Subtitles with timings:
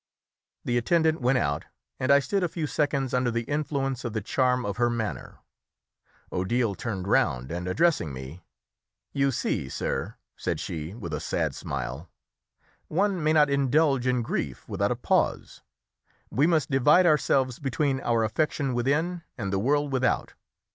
[0.65, 1.65] The attendant went out,
[1.99, 5.37] and I stood a few seconds under the influence of the charm of her manner.
[6.31, 8.41] Odile turned round, and addressing me,
[9.13, 12.09] "You see, sir," said she with a sad smile,
[12.87, 15.61] "one may not indulge in grief without a pause;
[16.31, 20.33] we must divide ourselves between our affection within and the world without."